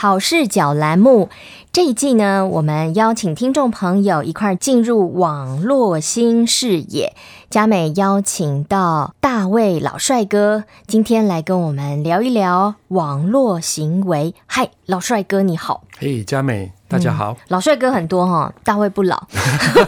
[0.00, 1.28] 好视角栏目。
[1.72, 7.14] 这一季呢，我们邀请听众朋友一块儿进入网络新视野。
[7.50, 14.34] 佳美邀请到大卫老帅哥，今天来跟我们聊一聊网络行为。
[14.46, 15.84] 嗨，老帅哥你好。
[15.98, 16.72] 嘿，佳美。
[16.90, 19.28] 大家好，嗯、老帅哥很多哈，大卫不老，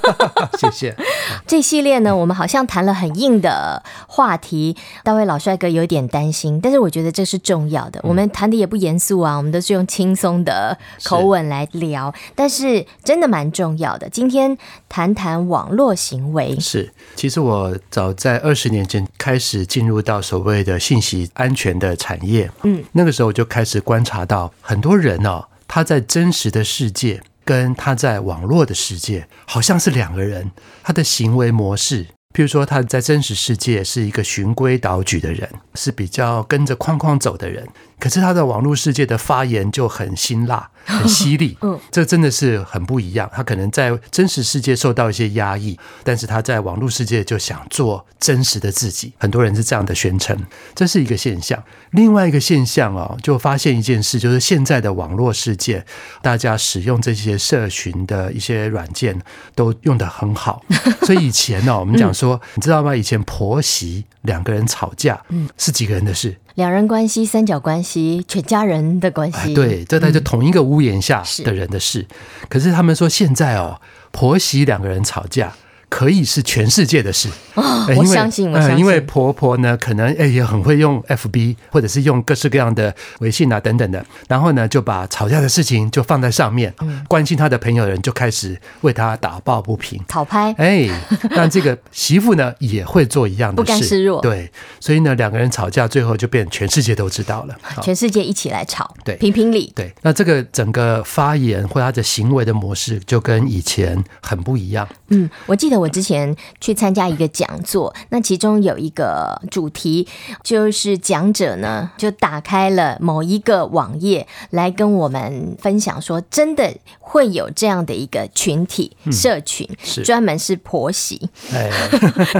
[0.60, 0.94] 谢谢。
[1.46, 7.98] 这系列呢，我们好像谈了很硬的话题，大卫老帅哥有点担心，但是我觉得这是重要的。
[8.00, 14.06] 嗯、我们谈的也不严肃啊，我们都是用轻松的口吻来聊，是但是真的蛮重要的。
[14.10, 16.92] 今天谈谈网络行为，是。
[17.16, 25.46] 其实我早在二十年前开始进入到所谓的信息安全的产业，嗯，那个时候我就开始观察到很多人哦。
[25.72, 30.50] 他在真实的世界跟他在网络的世界好像是两个人，
[30.82, 37.68] 他的行为模式，譬如说他在真实世界是一个循规蹈矩的人，是比较跟着框框走的人。
[38.00, 43.30] 可是他的网络世界的发言就很辛辣、 很犀利，嗯，这真的是很不一样。
[43.32, 49.12] 他可能在真实世界受到一些压抑，但是他在网络世界就想做真实的自己。
[49.18, 50.36] 很多人是这样的宣称，
[50.74, 51.62] 这是一个现象。
[51.90, 55.84] 另外一个现象哦，就发现一件事，就是现在的网络世界，
[56.22, 59.20] 大家使用这些社群的一些软件
[59.54, 60.62] 都用得很好。
[61.04, 62.96] 所以以前呢，我们讲说，你知道吗？
[62.96, 66.36] 以前婆媳两个人吵架，嗯，是几个人的事？
[66.60, 72.02] 两人关系、三角关系、全家人的关系，对，这在这同一个屋檐下的人的事。
[72.02, 73.80] 嗯、可是他们说现在哦，
[74.12, 75.54] 婆媳两个人吵架。
[75.90, 90.88] 可以是全世界的事，哦、我相信，我相信，因为婆婆呢，可能哎也很会用 FB，或者是用各式各样的微信啊等等的，然后呢就把吵架的事情就放在上面，嗯、关心她的朋友的人就开始为她打抱不平，讨拍，哎，
[91.34, 105.79] 但这个媳妇呢也会做一样的事，不甘示弱，对，所以呢两个人吵架，最后就变全世界都知道了，全世界一起来吵，对，评评理，对，那这个整个发言或他的行为的模式就跟以前很不一样，嗯，我记得。
[105.80, 110.06] 我之前去参加一个讲座，那其中有一个主题，
[110.42, 119.68] 就是讲者呢就打开了某一个网页来跟我们分享说，真的会有这样的一个群体社群，
[120.04, 121.28] 专门是婆媳，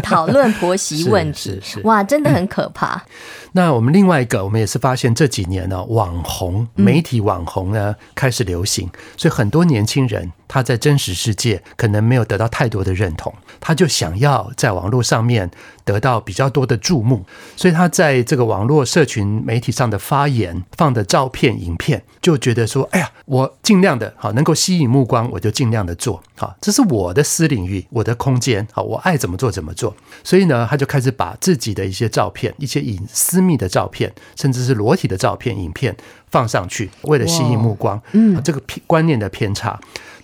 [0.03, 3.03] 讨论婆媳问题，哇，真的很可怕。
[3.53, 10.33] 那我们另外一个，我们也是发现这几年呢，网红媒体网红呢开始流行，所以很多年轻人。
[10.53, 15.49] 他在真实世界可能没有得到太多的认同，他就想要在网络上面
[15.85, 17.25] 得到比较多的注目，
[17.57, 29.95] 所以他在这个网络社群媒体上的发言、放的照片、影片，就觉得说：“哎呀，我尽量的好能够吸引目光，我就尽量的做好，这是我的私领域、我的空间，好，我爱怎么做怎么做。”
[30.25, 35.97] 所以呢，他就开始把自己的一些照片、一些隐私密的照片，甚至是裸体的照片、影片
[36.29, 38.01] 放上去，为了吸引目光。
[38.13, 39.79] 嗯，这个偏观念的偏差。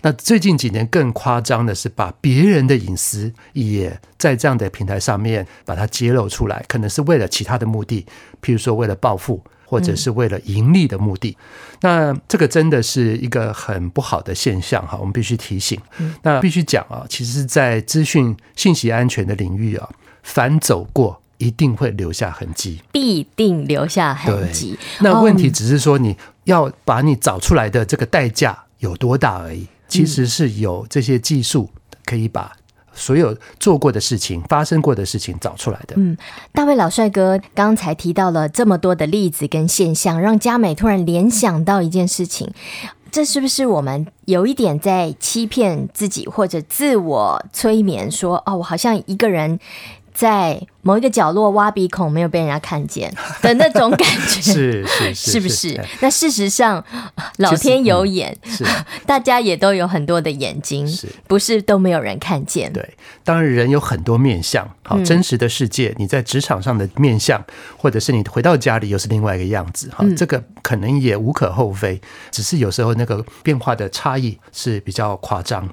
[0.07, 8.07] 那最近几年更夸张的是，把别人的隐私也在这样的平台上面把它揭露出来，可能是为了其他的目的，
[8.41, 11.37] 譬如说为了暴富，或者是为了盈利的目的。
[11.41, 15.77] 嗯、那这个真的是一个很不好的现象哈，我们必须提醒。
[16.23, 19.91] 那必须讲啊，其实，在资讯信息安全的领域啊，
[20.23, 24.79] 凡走过一定会留下痕迹，必定留下痕迹。
[25.01, 29.67] 那问题只是说，你要把你找出来的这个代价有多大而已。
[29.89, 31.71] 其实是有这些技术
[32.05, 32.53] 可以把
[32.93, 35.95] 所有做过的事情、发生过的事情找出来的。
[35.97, 36.17] 嗯，
[36.53, 42.51] 大卫老帅哥刚才提到了这么多的例子跟现象，让嘉美突然联想到一件事情：
[43.11, 49.61] 这是不是我们有一点在欺骗自己，或者自我催眠说，说哦，我好像一个人
[50.17, 50.67] 在。
[50.87, 53.13] 某一个角落挖鼻孔没有被人家看见
[53.43, 55.85] 的那种感觉，是是不是？
[56.01, 56.85] 那事实上，
[57.39, 58.65] 老天有眼，是
[59.05, 62.73] 大家也都有很多的眼睛，是不是都没有人看见？
[62.73, 62.89] 对，
[63.25, 67.45] 当然人有很多面相，好，真实的世界，你在职场上的面相，
[67.77, 72.01] 或者是你回到家里又是另外一个样子，哈，这个可能也无可厚非，
[72.31, 75.69] 只是有时候那个变化的差异是比较夸张。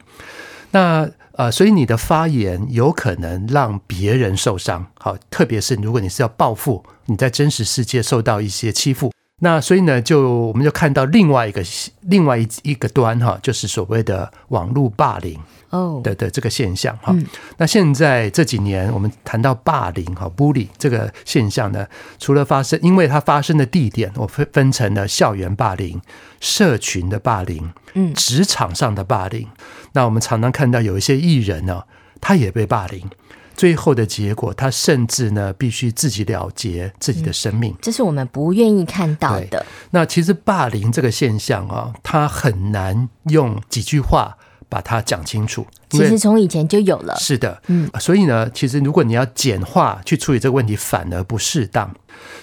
[0.72, 11.64] 那呃，所以你的发言有可能让别人受伤，好，特别是如果你是要报复，你在真实世界受到一些欺负，那所以呢，就我们就看到另外一个
[12.02, 15.40] 另外一一个端哈，就是所谓的网络霸凌。
[15.70, 17.26] 哦的的这个现象哈，嗯、
[17.58, 21.88] 那现在这几年我们谈到霸凌哈，bully 这个现象呢，
[22.20, 26.00] 除了发生，因为它发生的地点我分分成了校园霸凌、
[26.40, 29.48] 社群的霸凌、嗯，职场上的霸凌。
[29.94, 31.84] 那我们常常看到有一些艺人呢，
[32.20, 33.10] 他也被霸凌，
[33.56, 39.66] 最后的结果，他甚至呢必须自己了结自己的生命，这是我们不愿意看到的。
[39.92, 44.38] 那其实霸凌这个现象啊，它很难用几句话
[44.68, 45.66] 把它讲清楚。
[45.90, 47.16] 其实从以前就有了。
[47.18, 51.94] 是的，嗯，所以呢，其实如果你要简化去处理这个问题，反而不适当。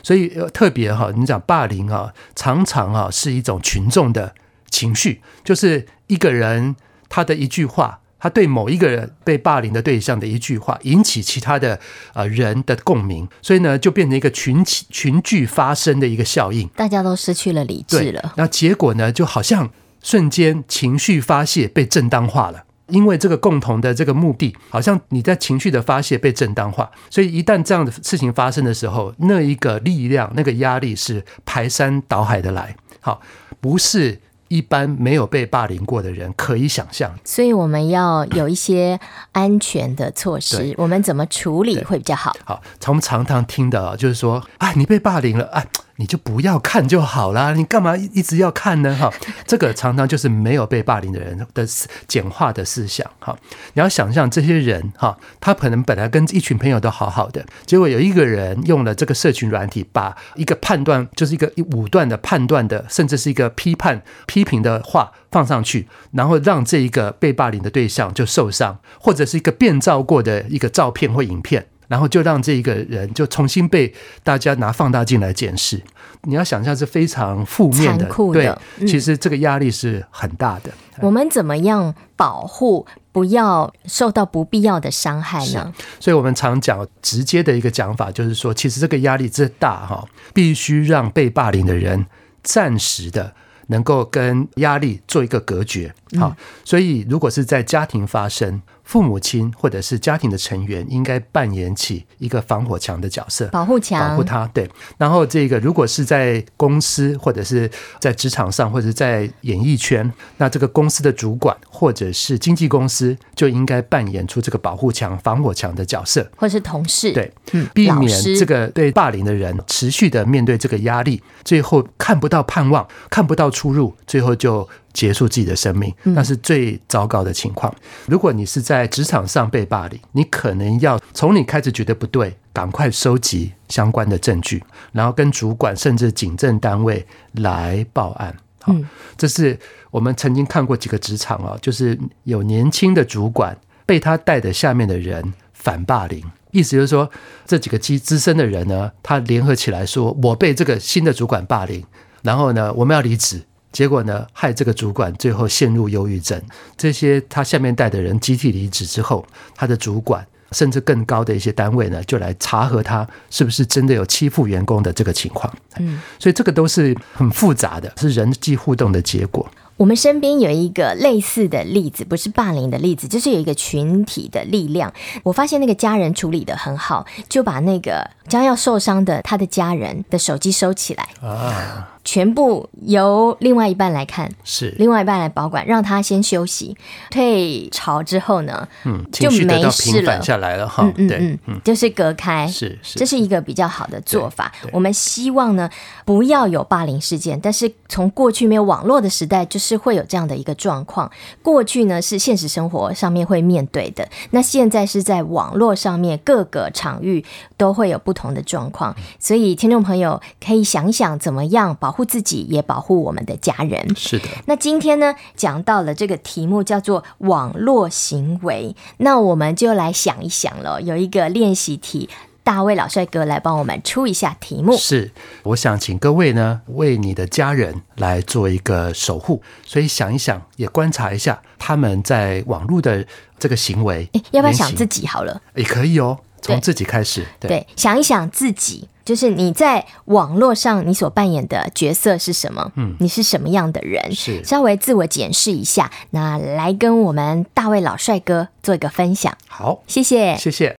[0.05, 4.35] 所以特别哈，你讲霸凌啊，常常啊是一种群众的
[4.70, 6.76] 情绪，就是一个人
[7.10, 8.00] 他的一句话。
[8.22, 11.80] 他对某一个人被霸凌的对象的一句话，引起其他的
[12.12, 18.34] 呃人的共鸣，所以呢，就变成一个群起群聚发生的一个效应，大家都失去了理智了。
[18.36, 19.70] 那结果呢，就好像
[20.02, 33.22] 瞬间情绪发泄被正当化了，因为这个共同的这个目的，好像你在情绪的发泄被正当化，所以一旦这样的事情发生的时候，那一个力量、那个压力是排山倒海的来，好，
[33.62, 34.20] 不是。
[34.50, 38.99] 一般没有被霸凌过的人可以想象，所以我们要有一些
[39.31, 40.75] 安全的措施。
[40.76, 42.37] 我们怎么处理会比较好？
[42.44, 45.64] 好，从常常听的就是说，哎，你被霸凌了，哎。
[46.00, 48.97] 你就不要看就好啦，你干嘛一直要看呢？
[48.97, 49.12] 哈，
[49.47, 51.67] 这个常常就是没有被霸凌的人的
[52.08, 53.06] 简化的思想。
[53.19, 53.38] 哈，
[53.75, 71.67] 你要想象这些人哈，他可能本来跟一群朋友都好好的，结果有一个人用了这个社群软体，把一个判断，就是一个武断的判断的，甚至是一个批判批评的话放上去，然后让这一个被霸凌的对象就受伤，或者是一个变造过的一个照片或影片。
[71.90, 73.92] 然后就让这一个人就重新被
[74.22, 75.82] 大家拿放大镜来检视，
[76.22, 78.60] 你要想象是非常负面的，残酷的。
[78.78, 80.70] 对，其实这个压力是很大的。
[80.70, 81.00] 嗯。
[81.00, 85.75] 我们怎么样保护，不要受到不必要的伤害呢？
[85.98, 92.06] 所以我们常讲直接的一个讲法，就是说，其实这个压力之大哈，必须让被霸凌的人
[92.44, 93.32] 暂时的
[93.66, 95.93] 能够跟压力做一个隔绝。
[96.20, 98.62] 好，所以如果是在家庭发生。
[98.90, 104.44] 父母亲或者是家庭的成员应该扮演起一个防火墙的角色，保护墙，保护他。
[104.48, 107.70] 对，然后这个如果是在公司或者是
[108.00, 117.12] 在职场上或者在演艺圈，那这个公司的主管或者是经纪公司就应该扮演出这个保护墙、防火墙的角色，或是同事。
[117.12, 124.69] 对，嗯，避免这个被霸凌的人持续的面对这个压力，最后看不到盼望，看不到出路，最后就。
[124.92, 127.75] 结束自己的生命，那是最糟糕的情况。
[128.06, 138.37] 如果你是在职场上被霸凌，你可能要从你开始觉得不对，赶快收集相关的证据，然后跟主管甚至警政单位来报案。
[138.62, 138.75] 好，
[139.16, 139.58] 这是
[139.90, 147.10] 我们曾经看过几个职场啊，就是有年轻的主管被他带的下面的人反霸凌，意思就是说，
[147.46, 151.82] 这几个资资深的人呢，他联合起来说，我被这个新的主管霸凌，
[152.22, 153.43] 然后呢，我们要离职。
[153.72, 156.40] 结果呢，害这个主管最后陷入忧郁症。
[156.76, 159.25] 这些他下面带的人集体离职之后，
[159.55, 165.52] 他的主管甚至更高的一些单位呢，就来查核他是不是真的有欺负员工的这个情况。
[165.78, 169.49] 嗯，所以这个都是很复杂的，是人际互动的结果。
[169.76, 174.93] 我们身边有一个类似的例子，不是霸凌的例子，就是有一个群体的力量。
[175.22, 181.96] 我发现那个家人处理得很好，就把那个将要受伤的他的家人的手机收起来啊。
[182.02, 184.75] 全部由另外一半来看，是。
[184.79, 186.75] 另外一半来保管，让他先休息，
[187.11, 194.50] 退潮之后呢，嗯，就没事了，下来了哈，嗯嗯嗯，就是隔开，是是，这是一个比较好的做法。
[194.73, 195.69] 我们希望呢，
[196.06, 201.11] 不要有霸凌事件，但是从过去没有网络的时代，就是会有这样的一个状况。
[201.43, 207.22] 过去呢是现实生活上面会面对的，那现在是在网络上面各个场域
[207.58, 211.90] 都会有不同的状况，所以听众朋友可以想想怎么样保。
[211.91, 213.97] 保护自己，也保护我们的家人。
[213.97, 214.27] 是的。
[214.47, 220.81] 那今天呢，讲到了这个题目叫做网络行为，那我们就来想一想了。
[220.81, 222.09] 有一个练习题，
[222.44, 224.77] 大卫老帅哥来帮我们出一下题目。
[224.77, 225.11] 是，
[225.43, 229.43] 我想请各位呢，为你的家人来做一个守护。
[229.67, 233.05] 所以想一想，也观察一下他们在网络的
[233.37, 234.09] 这个行为。
[234.31, 235.43] 要不要想自己好了？
[235.56, 237.27] 也可以哦，从自己开始。
[237.41, 238.89] 对，对，想一想自己。
[239.10, 242.70] 就是你在网络上你所扮演的角色是什么？
[242.76, 244.14] 嗯，你是什么样的人？
[244.14, 249.36] 是稍微自我检视一下，那来跟我们大卫老帅哥做一个分享。
[249.48, 250.69] 好，谢谢，谢谢。